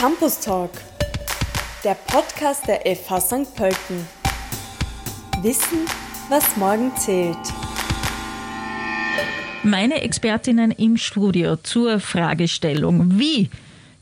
[0.00, 0.70] Campus Talk,
[1.84, 3.54] der Podcast der FH St.
[3.54, 4.08] Pölten.
[5.42, 5.80] Wissen,
[6.30, 7.36] was morgen zählt.
[9.62, 13.50] Meine Expertinnen im Studio zur Fragestellung, wie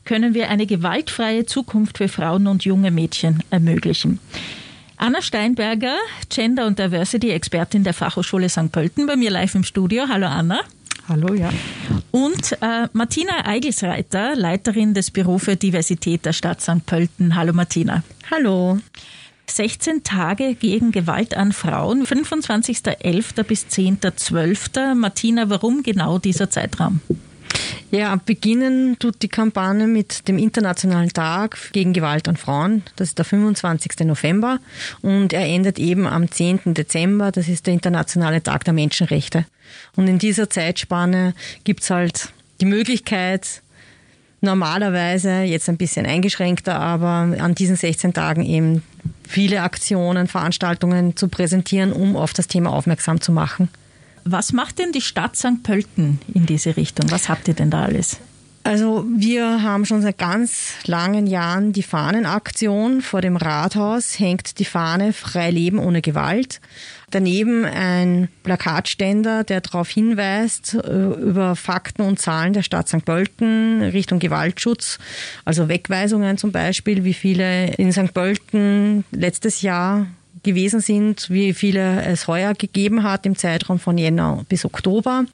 [0.05, 4.21] können wir eine gewaltfreie Zukunft für Frauen und junge Mädchen ermöglichen?
[4.95, 5.97] Anna Steinberger,
[6.29, 8.71] Gender und Diversity Expertin der Fachhochschule St.
[8.71, 10.05] Pölten, bei mir live im Studio.
[10.07, 10.61] Hallo Anna.
[11.09, 11.49] Hallo, ja.
[12.11, 16.85] Und äh, Martina Eigelsreiter, Leiterin des Büro für Diversität der Stadt St.
[16.85, 17.35] Pölten.
[17.35, 18.03] Hallo Martina.
[18.29, 18.77] Hallo.
[19.47, 23.41] 16 Tage gegen Gewalt an Frauen, 25.11.
[23.41, 24.93] bis 10.12.
[24.93, 27.01] Martina, warum genau dieser Zeitraum?
[27.91, 32.83] Ja, beginnen tut die Kampagne mit dem Internationalen Tag gegen Gewalt an Frauen.
[32.97, 34.05] Das ist der 25.
[34.05, 34.59] November.
[35.01, 36.75] Und er endet eben am 10.
[36.75, 37.31] Dezember.
[37.31, 39.45] Das ist der Internationale Tag der Menschenrechte.
[39.95, 42.29] Und in dieser Zeitspanne gibt's halt
[42.61, 43.61] die Möglichkeit,
[44.41, 48.83] normalerweise, jetzt ein bisschen eingeschränkter, aber an diesen 16 Tagen eben
[49.27, 53.69] viele Aktionen, Veranstaltungen zu präsentieren, um auf das Thema aufmerksam zu machen.
[54.23, 55.63] Was macht denn die Stadt St.
[55.63, 57.11] Pölten in diese Richtung?
[57.11, 58.19] Was habt ihr denn da alles?
[58.63, 63.01] Also wir haben schon seit ganz langen Jahren die Fahnenaktion.
[63.01, 66.59] Vor dem Rathaus hängt die Fahne Frei Leben ohne Gewalt.
[67.09, 73.03] Daneben ein Plakatständer, der darauf hinweist, äh, über Fakten und Zahlen der Stadt St.
[73.03, 74.99] Pölten Richtung Gewaltschutz,
[75.45, 78.13] also Wegweisungen zum Beispiel, wie viele in St.
[78.13, 80.05] Pölten letztes Jahr
[80.43, 85.25] gewesen sind, wie viele es heuer gegeben hat im Zeitraum von Jänner bis Oktober,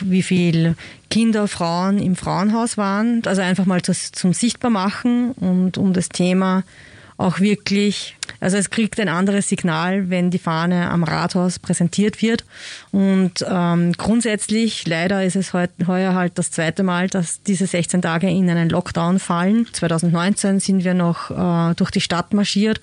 [0.00, 0.76] wie viele
[1.10, 3.22] Kinder, Frauen im Frauenhaus waren.
[3.26, 6.64] Also einfach mal zum Sichtbarmachen und um das Thema
[7.20, 12.46] auch wirklich, also es kriegt ein anderes Signal, wenn die Fahne am Rathaus präsentiert wird.
[12.92, 18.00] Und ähm, grundsätzlich, leider ist es heut, heuer halt das zweite Mal, dass diese 16
[18.00, 19.66] Tage in einen Lockdown fallen.
[19.70, 22.80] 2019 sind wir noch äh, durch die Stadt marschiert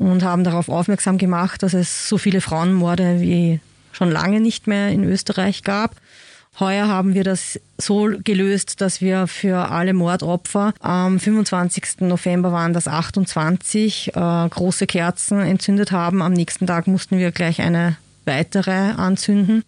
[0.00, 3.60] und haben darauf aufmerksam gemacht, dass es so viele Frauenmorde wie
[3.92, 5.96] schon lange nicht mehr in Österreich gab.
[6.58, 12.00] Heuer haben wir das so gelöst, dass wir für alle Mordopfer am 25.
[12.00, 16.22] November waren das 28 äh, große Kerzen entzündet haben.
[16.22, 19.64] Am nächsten Tag mussten wir gleich eine weitere anzünden.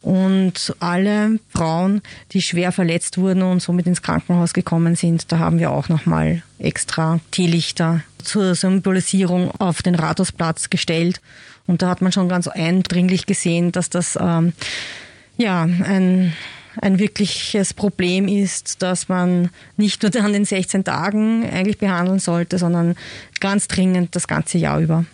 [0.00, 2.02] Und alle Frauen,
[2.32, 6.42] die schwer verletzt wurden und somit ins Krankenhaus gekommen sind, da haben wir auch nochmal
[6.58, 11.20] extra Teelichter zur Symbolisierung auf den Rathausplatz gestellt.
[11.66, 14.52] Und da hat man schon ganz eindringlich gesehen, dass das ähm,
[15.36, 16.32] ja ein
[16.80, 22.58] ein wirkliches Problem ist, dass man nicht nur an den 16 Tagen eigentlich behandeln sollte,
[22.58, 22.96] sondern
[23.40, 25.04] ganz dringend das ganze Jahr über.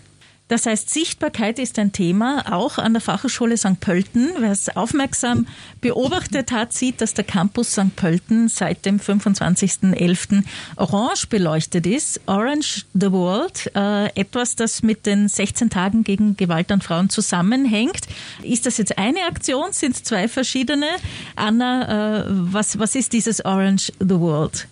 [0.49, 3.81] Das heißt, Sichtbarkeit ist ein Thema, auch an der Fachhochschule St.
[3.81, 4.31] Pölten.
[4.39, 5.47] Wer es aufmerksam
[5.83, 7.95] beobachtet hat, sieht, dass der Campus St.
[7.97, 10.43] Pölten seit dem 25.11.
[10.77, 12.23] orange beleuchtet ist.
[12.27, 18.07] Orange the World, äh, etwas, das mit den 16 Tagen gegen Gewalt an Frauen zusammenhängt.
[18.43, 19.73] Ist das jetzt eine Aktion?
[19.73, 20.87] Sind es zwei verschiedene?
[21.37, 24.67] Anna, äh, was, was ist dieses Orange the World?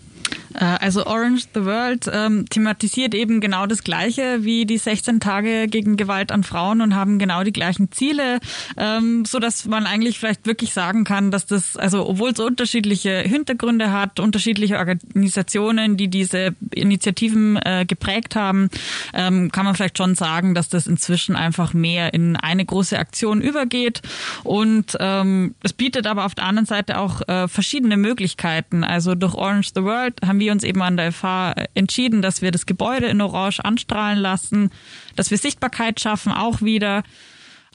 [0.56, 5.68] Äh, also Orange the World ähm, thematisiert eben genau das Gleiche wie die 16 Tage
[5.68, 8.40] gegen Gewalt an Frauen und haben genau die gleichen Ziele,
[8.76, 13.18] ähm, so dass man eigentlich vielleicht wirklich sagen kann, dass das, also obwohl es unterschiedliche
[13.20, 18.70] Hintergründe hat, unterschiedliche Organisationen, die diese Initiativen äh, geprägt haben,
[19.14, 23.40] ähm, kann man vielleicht schon sagen, dass das inzwischen einfach mehr in eine große Aktion
[23.40, 24.02] übergeht
[24.44, 28.84] und ähm, es bietet aber auf der anderen Seite auch äh, verschiedene Möglichkeiten.
[28.84, 32.50] Also durch Orange the World haben wir uns eben an der FH entschieden, dass wir
[32.50, 34.70] das Gebäude in Orange anstrahlen lassen,
[35.14, 37.02] dass wir Sichtbarkeit schaffen, auch wieder.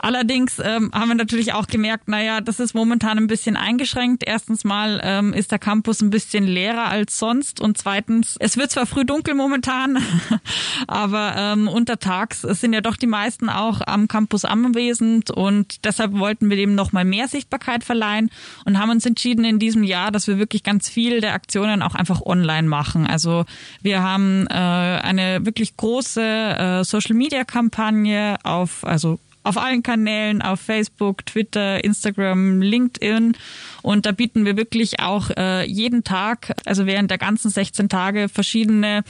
[0.03, 4.23] Allerdings ähm, haben wir natürlich auch gemerkt, naja, das ist momentan ein bisschen eingeschränkt.
[4.25, 8.71] Erstens mal ähm, ist der Campus ein bisschen leerer als sonst und zweitens, es wird
[8.71, 9.99] zwar früh dunkel momentan,
[10.87, 16.49] aber ähm, untertags sind ja doch die meisten auch am Campus anwesend und deshalb wollten
[16.49, 18.31] wir dem nochmal mehr Sichtbarkeit verleihen
[18.65, 21.93] und haben uns entschieden in diesem Jahr, dass wir wirklich ganz viel der Aktionen auch
[21.93, 23.05] einfach online machen.
[23.05, 23.45] Also
[23.83, 31.25] wir haben äh, eine wirklich große äh, Social-Media-Kampagne auf, also auf allen Kanälen, auf Facebook,
[31.25, 33.37] Twitter, Instagram, LinkedIn.
[33.81, 38.29] Und da bieten wir wirklich auch äh, jeden Tag, also während der ganzen 16 Tage,
[38.29, 39.03] verschiedene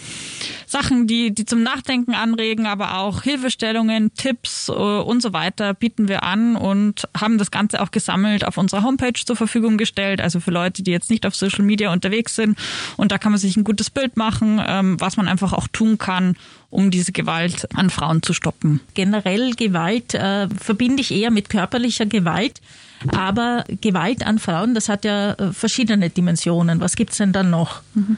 [0.71, 6.07] Sachen, die, die zum Nachdenken anregen, aber auch Hilfestellungen, Tipps äh, und so weiter bieten
[6.07, 10.21] wir an und haben das Ganze auch gesammelt auf unserer Homepage zur Verfügung gestellt.
[10.21, 12.57] Also für Leute, die jetzt nicht auf Social Media unterwegs sind.
[12.95, 15.97] Und da kann man sich ein gutes Bild machen, ähm, was man einfach auch tun
[15.97, 16.37] kann,
[16.69, 18.79] um diese Gewalt an Frauen zu stoppen.
[18.93, 22.61] Generell Gewalt äh, verbinde ich eher mit körperlicher Gewalt.
[23.15, 26.79] Aber Gewalt an Frauen, das hat ja äh, verschiedene Dimensionen.
[26.79, 27.81] Was gibt's denn dann noch?
[27.93, 28.17] Mhm.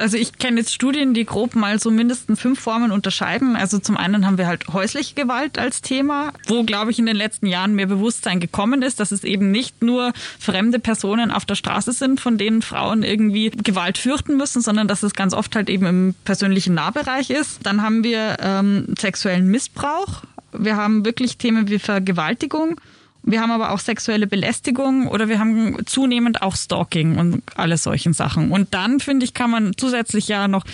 [0.00, 3.54] Also ich kenne jetzt Studien, die grob mal so mindestens fünf Formen unterscheiden.
[3.54, 7.16] Also zum einen haben wir halt häusliche Gewalt als Thema, wo, glaube ich, in den
[7.16, 11.54] letzten Jahren mehr Bewusstsein gekommen ist, dass es eben nicht nur fremde Personen auf der
[11.54, 15.68] Straße sind, von denen Frauen irgendwie Gewalt fürchten müssen, sondern dass es ganz oft halt
[15.68, 17.60] eben im persönlichen Nahbereich ist.
[17.64, 20.22] Dann haben wir ähm, sexuellen Missbrauch.
[20.52, 22.80] Wir haben wirklich Themen wie Vergewaltigung.
[23.22, 28.12] Wir haben aber auch sexuelle Belästigung oder wir haben zunehmend auch Stalking und alle solchen
[28.12, 28.50] Sachen.
[28.50, 30.64] Und dann, finde ich, kann man zusätzlich ja noch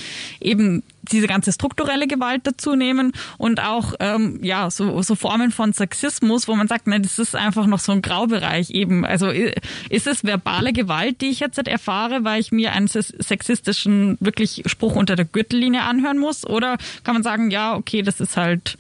[0.40, 5.72] eben diese ganze strukturelle Gewalt dazu nehmen und auch ähm, ja so, so Formen von
[5.72, 9.04] Sexismus, wo man sagt, ne, das ist einfach noch so ein Graubereich eben.
[9.04, 14.62] Also ist es verbale Gewalt, die ich jetzt erfahre, weil ich mir einen sexistischen wirklich
[14.66, 18.76] Spruch unter der Gürtellinie anhören muss, oder kann man sagen, ja, okay, das ist halt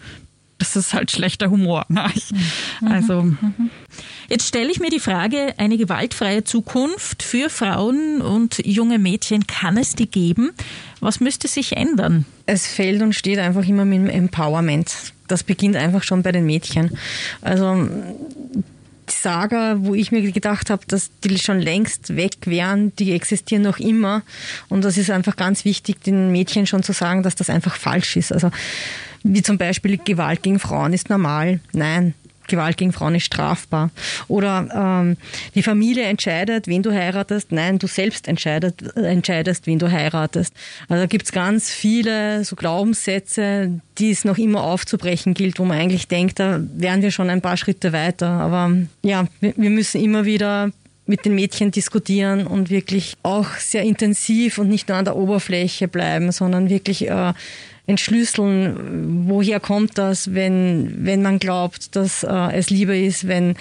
[0.58, 1.84] das ist halt schlechter Humor.
[1.88, 2.10] Ne?
[2.80, 2.88] Mhm.
[2.88, 3.70] Also mhm.
[4.28, 9.76] jetzt stelle ich mir die Frage: Eine gewaltfreie Zukunft für Frauen und junge Mädchen kann
[9.76, 10.52] es die geben?
[11.00, 12.24] Was müsste sich ändern?
[12.46, 15.12] Es fällt und steht einfach immer mit dem Empowerment.
[15.28, 16.96] Das beginnt einfach schon bei den Mädchen.
[17.42, 17.88] Also
[19.08, 23.62] die Saga, wo ich mir gedacht habe, dass die schon längst weg wären, die existieren
[23.62, 24.22] noch immer.
[24.68, 28.16] Und das ist einfach ganz wichtig, den Mädchen schon zu sagen, dass das einfach falsch
[28.16, 28.32] ist.
[28.32, 28.50] Also
[29.32, 31.60] wie zum Beispiel Gewalt gegen Frauen ist normal.
[31.72, 32.14] Nein,
[32.46, 33.90] Gewalt gegen Frauen ist strafbar.
[34.28, 35.16] Oder ähm,
[35.54, 37.52] die Familie entscheidet, wen du heiratest.
[37.52, 40.54] Nein, du selbst entscheidet, entscheidest, wen du heiratest.
[40.88, 45.78] Also da gibt's ganz viele so Glaubenssätze, die es noch immer aufzubrechen gilt, wo man
[45.78, 48.28] eigentlich denkt, da wären wir schon ein paar Schritte weiter.
[48.28, 50.70] Aber ja, wir müssen immer wieder
[51.08, 55.86] mit den Mädchen diskutieren und wirklich auch sehr intensiv und nicht nur an der Oberfläche
[55.86, 57.32] bleiben, sondern wirklich äh,
[57.86, 63.54] entschlüsseln, woher kommt das, wenn, wenn man glaubt, dass äh, es lieber ist, wenn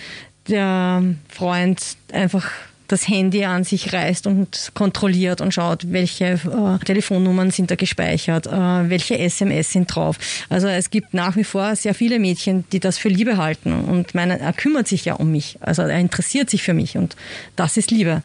[0.48, 1.82] der Freund
[2.12, 2.50] einfach
[2.88, 8.48] das Handy an sich reißt und kontrolliert und schaut, welche äh, Telefonnummern sind da gespeichert,
[8.48, 10.18] äh, welche SMS sind drauf.
[10.50, 14.14] Also es gibt nach wie vor sehr viele Mädchen, die das für Liebe halten und
[14.14, 17.16] meinen, er kümmert sich ja um mich, also er interessiert sich für mich und
[17.56, 18.24] das ist Liebe.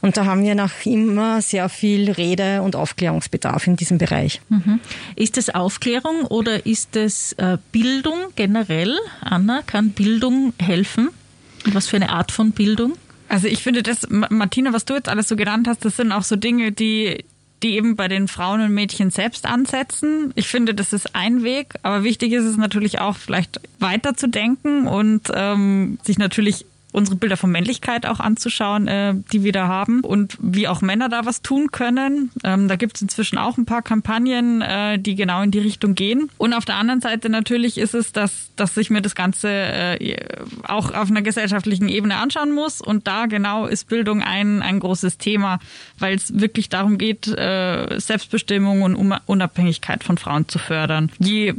[0.00, 4.40] Und da haben wir nach immer sehr viel Rede- und Aufklärungsbedarf in diesem Bereich.
[4.48, 4.78] Mhm.
[5.16, 8.96] Ist es Aufklärung oder ist es äh, Bildung generell?
[9.20, 11.08] Anna, kann Bildung helfen?
[11.66, 12.94] Und was für eine Art von Bildung?
[13.28, 16.22] Also ich finde das, Martina, was du jetzt alles so genannt hast, das sind auch
[16.22, 17.24] so Dinge, die
[17.62, 20.32] die eben bei den Frauen und Mädchen selbst ansetzen.
[20.36, 24.28] Ich finde, das ist ein Weg, aber wichtig ist es natürlich auch, vielleicht weiter zu
[24.28, 29.68] denken und ähm, sich natürlich unsere Bilder von Männlichkeit auch anzuschauen, äh, die wir da
[29.68, 32.30] haben und wie auch Männer da was tun können.
[32.44, 35.94] Ähm, da gibt es inzwischen auch ein paar Kampagnen, äh, die genau in die Richtung
[35.94, 36.30] gehen.
[36.38, 40.16] Und auf der anderen Seite natürlich ist es, dass, dass ich mir das Ganze äh,
[40.64, 42.80] auch auf einer gesellschaftlichen Ebene anschauen muss.
[42.80, 45.58] Und da genau ist Bildung ein, ein großes Thema,
[45.98, 48.96] weil es wirklich darum geht, äh, Selbstbestimmung und
[49.26, 51.10] Unabhängigkeit von Frauen zu fördern.
[51.18, 51.54] Je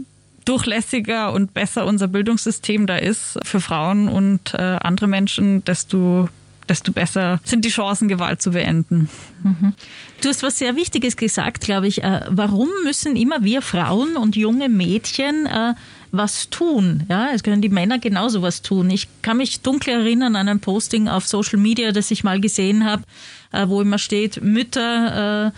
[0.49, 6.27] durchlässiger und besser unser Bildungssystem da ist für Frauen und äh, andere Menschen, desto
[6.67, 9.09] desto besser sind die Chancen, Gewalt zu beenden.
[9.43, 9.73] Mhm.
[10.21, 12.03] Du hast was sehr Wichtiges gesagt, glaube ich.
[12.03, 15.73] Äh, warum müssen immer wir Frauen und junge Mädchen äh,
[16.11, 17.03] was tun?
[17.09, 18.89] Ja, es können die Männer genauso was tun.
[18.89, 22.85] Ich kann mich dunkel erinnern an ein Posting auf Social Media, das ich mal gesehen
[22.85, 23.03] habe,
[23.51, 25.51] äh, wo immer steht, Mütter äh,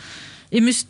[0.51, 0.89] ihr müsst,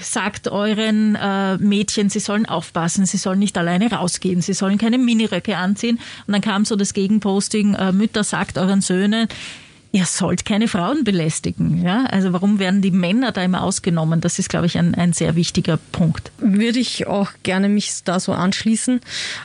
[0.00, 4.98] sagt euren äh, Mädchen, sie sollen aufpassen, sie sollen nicht alleine rausgehen, sie sollen keine
[4.98, 5.98] Miniröcke anziehen.
[6.26, 9.26] Und dann kam so das Gegenposting, äh, Mütter sagt euren Söhnen,
[9.92, 11.82] ihr sollt keine Frauen belästigen.
[11.82, 12.04] Ja?
[12.04, 14.20] Also warum werden die Männer da immer ausgenommen?
[14.20, 16.30] Das ist, glaube ich, ein, ein sehr wichtiger Punkt.
[16.38, 19.00] Würde ich auch gerne mich da so anschließen.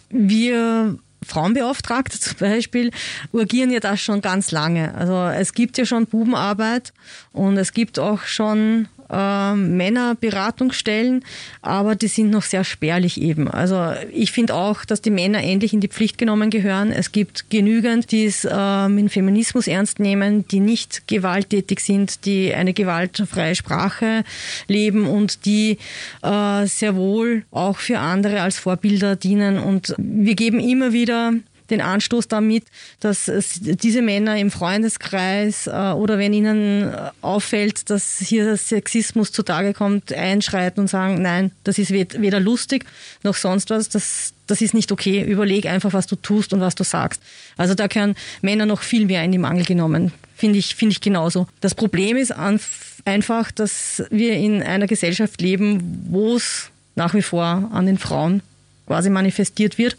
[0.09, 2.91] Wir Frauenbeauftragte zum Beispiel
[3.31, 4.93] urgieren ja das schon ganz lange.
[4.95, 6.93] Also es gibt ja schon Bubenarbeit
[7.31, 11.23] und es gibt auch schon äh, Männerberatungsstellen,
[11.61, 13.47] aber die sind noch sehr spärlich eben.
[13.47, 16.91] Also ich finde auch, dass die Männer endlich in die Pflicht genommen gehören.
[16.91, 22.53] Es gibt genügend, die es äh, mit Feminismus ernst nehmen, die nicht gewalttätig sind, die
[22.53, 24.23] eine gewaltfreie Sprache
[24.67, 25.77] leben und die
[26.23, 29.59] äh, sehr wohl auch für andere als Vorbilder dienen.
[29.59, 31.33] Und wir geben immer wieder
[31.69, 32.65] den Anstoß damit,
[32.99, 39.73] dass diese Männer im Freundeskreis äh, oder wenn ihnen äh, auffällt, dass hier Sexismus zutage
[39.73, 42.85] kommt, einschreiten und sagen, nein, das ist weder lustig
[43.23, 45.23] noch sonst was, das, das ist nicht okay.
[45.23, 47.21] Überleg einfach, was du tust und was du sagst.
[47.57, 50.11] Also da können Männer noch viel mehr in die Mangel genommen.
[50.35, 51.47] Finde ich, finde ich genauso.
[51.61, 57.69] Das Problem ist einfach, dass wir in einer Gesellschaft leben, wo es nach wie vor
[57.71, 58.41] an den Frauen
[58.87, 59.97] quasi manifestiert wird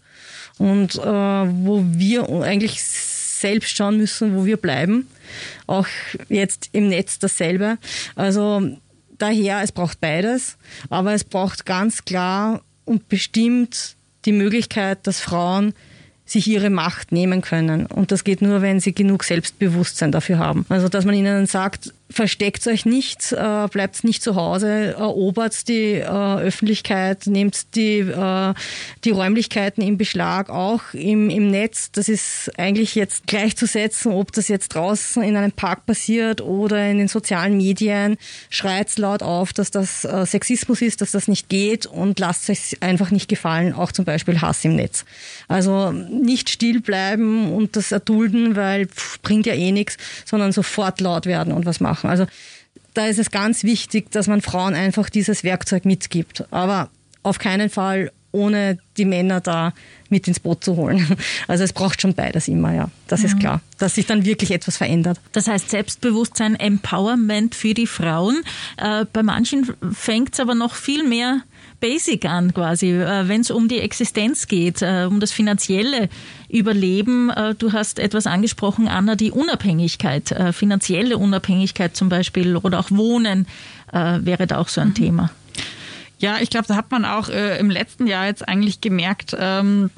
[0.57, 5.07] und äh, wo wir eigentlich selbst schauen müssen, wo wir bleiben.
[5.67, 5.87] Auch
[6.29, 7.77] jetzt im Netz dasselbe.
[8.15, 8.77] Also
[9.17, 10.57] daher, es braucht beides,
[10.89, 13.95] aber es braucht ganz klar und bestimmt
[14.25, 15.73] die Möglichkeit, dass Frauen
[16.25, 17.85] sich ihre Macht nehmen können.
[17.85, 20.65] Und das geht nur, wenn sie genug Selbstbewusstsein dafür haben.
[20.67, 25.93] Also, dass man ihnen sagt, versteckt euch nicht, äh, bleibt nicht zu Hause, erobert die
[25.93, 28.53] äh, Öffentlichkeit, nehmt die, äh,
[29.03, 31.91] die Räumlichkeiten in Beschlag, auch im, im Netz.
[31.91, 36.97] Das ist eigentlich jetzt gleichzusetzen, ob das jetzt draußen in einem Park passiert oder in
[36.97, 38.17] den sozialen Medien.
[38.49, 42.77] Schreit laut auf, dass das äh, Sexismus ist, dass das nicht geht und lasst euch
[42.81, 45.03] einfach nicht gefallen, auch zum Beispiel Hass im Netz.
[45.47, 51.01] Also nicht still bleiben und das erdulden, weil pff, bringt ja eh nichts, sondern sofort
[51.01, 52.09] laut werden und was machen machen.
[52.09, 52.25] Also
[52.93, 56.45] da ist es ganz wichtig, dass man Frauen einfach dieses Werkzeug mitgibt.
[56.51, 56.89] Aber
[57.23, 59.73] auf keinen Fall ohne die Männer da
[60.09, 61.17] mit ins Boot zu holen.
[61.47, 62.89] Also es braucht schon beides immer, ja.
[63.07, 63.25] Das mhm.
[63.25, 65.19] ist klar, dass sich dann wirklich etwas verändert.
[65.31, 68.43] Das heißt Selbstbewusstsein, Empowerment für die Frauen.
[68.77, 71.41] Äh, bei manchen fängt es aber noch viel mehr
[71.79, 76.09] Basic an quasi, äh, wenn es um die Existenz geht, äh, um das finanzielle
[76.49, 77.29] Überleben.
[77.29, 83.47] Äh, du hast etwas angesprochen, Anna, die Unabhängigkeit, finanzielle Unabhängigkeit zum Beispiel oder auch Wohnen
[83.91, 84.95] wäre da auch so ein mhm.
[84.95, 85.29] Thema.
[86.19, 89.91] Ja, ich glaube, da hat man auch im letzten Jahr jetzt eigentlich gemerkt, ähm,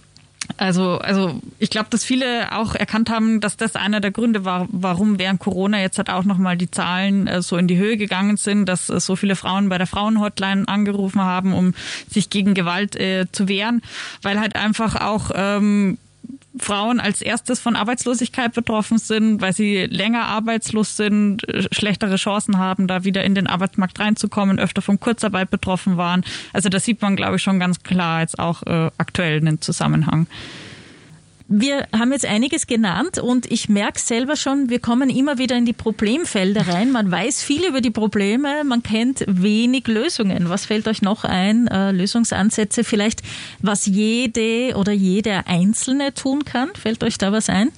[0.57, 4.67] also, also ich glaube, dass viele auch erkannt haben, dass das einer der Gründe war,
[4.71, 8.37] warum während Corona jetzt halt auch nochmal die Zahlen äh, so in die Höhe gegangen
[8.37, 11.73] sind, dass äh, so viele Frauen bei der Frauenhotline angerufen haben, um
[12.09, 13.81] sich gegen Gewalt äh, zu wehren,
[14.21, 15.97] weil halt einfach auch ähm,
[16.57, 22.57] Frauen als erstes von Arbeitslosigkeit betroffen sind, weil sie länger arbeitslos sind, äh, schlechtere Chancen
[22.57, 26.23] haben, da wieder in den Arbeitsmarkt reinzukommen, öfter von Kurzarbeit betroffen waren.
[26.53, 30.27] Also das sieht man, glaube ich, schon ganz klar jetzt auch äh, aktuell einen Zusammenhang.
[31.51, 35.65] Wir haben jetzt einiges genannt und ich merke selber schon, wir kommen immer wieder in
[35.65, 36.91] die Problemfelder rein.
[36.91, 40.49] Man weiß viel über die Probleme, man kennt wenig Lösungen.
[40.49, 41.67] Was fällt euch noch ein?
[41.67, 43.23] Äh, Lösungsansätze vielleicht,
[43.63, 46.69] was jede oder jeder Einzelne tun kann?
[46.75, 47.69] Fällt euch da was ein?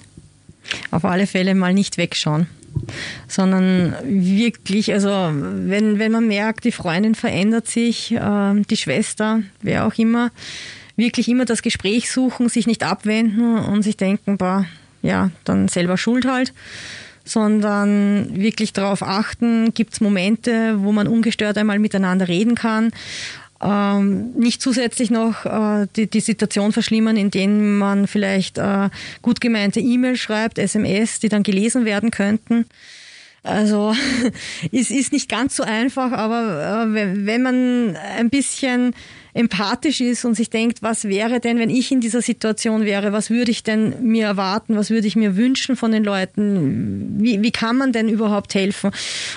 [0.90, 2.46] Auf alle Fälle mal nicht wegschauen
[3.28, 9.86] sondern wirklich, also wenn, wenn man merkt, die Freundin verändert sich, äh, die Schwester, wer
[9.86, 10.30] auch immer,
[10.96, 14.66] wirklich immer das Gespräch suchen, sich nicht abwenden und sich denken, boah,
[15.02, 16.52] ja, dann selber Schuld halt,
[17.24, 22.92] sondern wirklich darauf achten, gibt es Momente, wo man ungestört einmal miteinander reden kann.
[23.62, 28.90] Ähm, nicht zusätzlich noch äh, die, die Situation verschlimmern, indem man vielleicht äh,
[29.22, 32.66] gut gemeinte E-Mail schreibt, SMS, die dann gelesen werden könnten.
[33.44, 33.94] Also
[34.72, 38.94] es ist nicht ganz so einfach, aber wenn man ein bisschen
[39.34, 43.30] empathisch ist und sich denkt, was wäre denn, wenn ich in dieser Situation wäre, was
[43.30, 47.50] würde ich denn mir erwarten, was würde ich mir wünschen von den Leuten, wie, wie
[47.50, 48.90] kann man denn überhaupt helfen?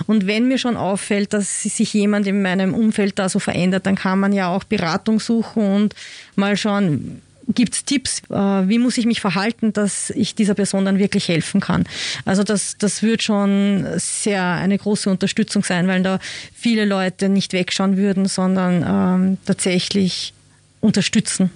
[0.06, 3.96] Und wenn mir schon auffällt, dass sich jemand in meinem Umfeld da so verändert, dann
[3.96, 5.96] kann man ja auch Beratung suchen und
[6.36, 7.22] mal schauen,
[7.54, 11.28] Gibt es Tipps, äh, wie muss ich mich verhalten, dass ich dieser Person dann wirklich
[11.28, 11.86] helfen kann?
[12.26, 16.20] Also das, das wird schon sehr eine große Unterstützung sein, weil da
[16.54, 20.34] viele Leute nicht wegschauen würden, sondern ähm, tatsächlich
[20.82, 21.52] unterstützen.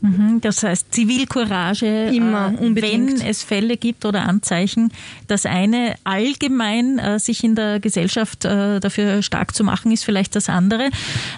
[0.00, 4.92] Mhm, das heißt Zivilcourage, Immer, äh, wenn es Fälle gibt oder Anzeichen.
[5.26, 10.36] Das eine allgemein äh, sich in der Gesellschaft äh, dafür stark zu machen, ist vielleicht
[10.36, 10.90] das andere.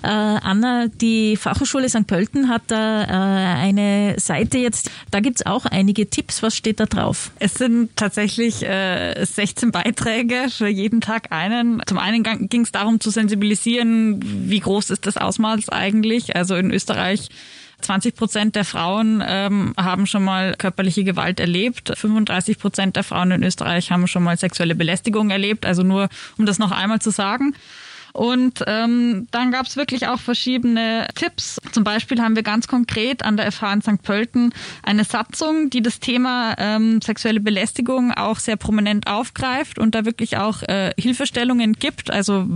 [0.03, 2.07] Anna, die Fachhochschule St.
[2.07, 6.43] Pölten hat da eine Seite jetzt, da gibt's auch einige Tipps.
[6.43, 7.31] Was steht da drauf?
[7.39, 11.83] Es sind tatsächlich 16 Beiträge, für jeden Tag einen.
[11.87, 16.37] Zum einen ging es darum zu sensibilisieren, wie groß ist das Ausmaß eigentlich.
[16.37, 17.29] Also in Österreich
[17.83, 21.93] 20 Prozent der Frauen ähm, haben schon mal körperliche Gewalt erlebt.
[21.97, 25.67] 35 Prozent der Frauen in Österreich haben schon mal sexuelle Belästigung erlebt.
[25.67, 26.09] Also nur,
[26.39, 27.55] um das noch einmal zu sagen.
[28.13, 31.61] Und ähm, dann gab es wirklich auch verschiedene Tipps.
[31.73, 34.03] Zum Beispiel haben wir ganz konkret an der FH in St.
[34.03, 34.53] Pölten
[34.83, 40.37] eine Satzung, die das Thema ähm, sexuelle Belästigung auch sehr prominent aufgreift und da wirklich
[40.37, 42.11] auch äh, Hilfestellungen gibt.
[42.11, 42.47] Also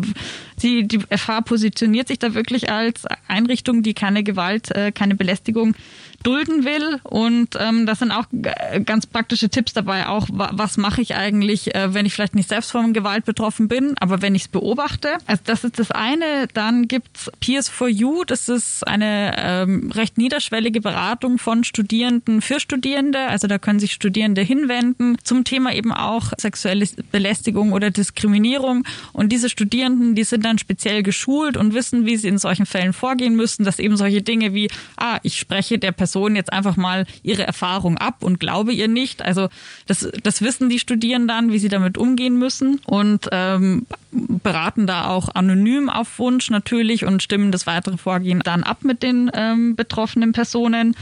[0.62, 5.75] die, die FH positioniert sich da wirklich als Einrichtung, die keine Gewalt, äh, keine Belästigung
[6.25, 7.00] dulden will.
[7.04, 8.25] Und ähm, das sind auch
[8.85, 12.73] ganz praktische Tipps dabei, auch was mache ich eigentlich, äh, wenn ich vielleicht nicht selbst
[12.73, 15.19] von Gewalt betroffen bin, aber wenn ich es beobachte.
[15.26, 16.49] Also das ist das eine.
[16.52, 22.59] Dann gibt's Peers for You, das ist eine ähm, recht niederschwellige Beratung von Studierenden für
[22.59, 23.21] Studierende.
[23.28, 28.85] Also da können sich Studierende hinwenden zum Thema eben auch sexuelle Belästigung oder Diskriminierung.
[29.12, 32.93] Und diese Studierenden, die sind dann speziell geschult und wissen, wie sie in solchen Fällen
[32.93, 36.76] vorgehen müssen, dass eben solche Dinge wie, ah, ich spreche der Person Person jetzt einfach
[36.76, 39.23] mal ihre Erfahrung ab und glaube ihr nicht.
[39.23, 39.49] Also
[39.87, 45.09] das, das wissen die Studierenden dann, wie sie damit umgehen müssen und ähm, beraten da
[45.09, 49.75] auch anonym auf Wunsch natürlich und stimmen das weitere Vorgehen dann ab mit den ähm,
[49.75, 50.94] betroffenen Personen.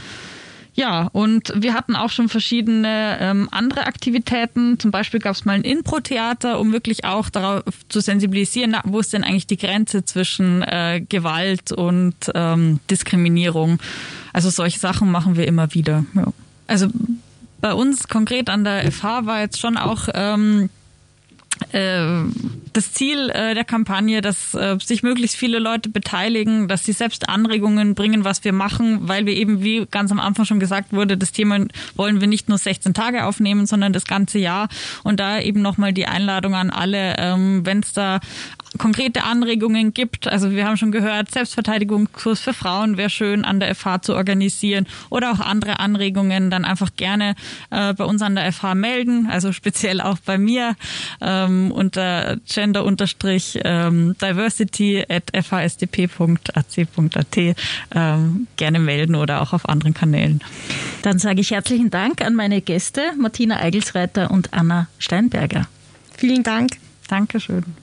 [0.75, 4.79] Ja, und wir hatten auch schon verschiedene ähm, andere Aktivitäten.
[4.79, 8.99] Zum Beispiel gab es mal ein Impro-Theater, um wirklich auch darauf zu sensibilisieren, na, wo
[8.99, 13.79] ist denn eigentlich die Grenze zwischen äh, Gewalt und ähm, Diskriminierung.
[14.33, 16.05] Also solche Sachen machen wir immer wieder.
[16.15, 16.33] Ja.
[16.65, 16.87] Also
[17.61, 20.82] bei uns konkret an der FH war jetzt schon auch ähm, äh,
[21.71, 27.29] das Ziel äh, der Kampagne, dass äh, sich möglichst viele Leute beteiligen, dass sie selbst
[27.29, 31.17] Anregungen bringen, was wir machen, weil wir eben, wie ganz am Anfang schon gesagt wurde,
[31.17, 34.67] das Thema wollen wir nicht nur 16 Tage aufnehmen, sondern das ganze Jahr.
[35.03, 38.19] Und da eben nochmal die Einladung an alle, ähm, wenn es da
[38.77, 40.27] konkrete Anregungen gibt.
[40.27, 44.87] Also wir haben schon gehört, Selbstverteidigungskurs für Frauen wäre schön an der FH zu organisieren
[45.09, 47.35] oder auch andere Anregungen dann einfach gerne
[47.69, 50.75] äh, bei uns an der FH melden, also speziell auch bei mir
[51.21, 57.37] ähm, unter gender-diversity ähm, at fhsdp.ac.at
[57.95, 60.41] ähm, gerne melden oder auch auf anderen Kanälen.
[61.01, 65.67] Dann sage ich herzlichen Dank an meine Gäste Martina Eigelsreiter und Anna Steinberger.
[66.17, 66.77] Vielen Dank.
[67.07, 67.82] Dankeschön.